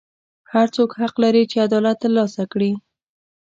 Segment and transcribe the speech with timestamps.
[0.53, 2.71] هر څوک حق لري چې عدالت ترلاسه کړي.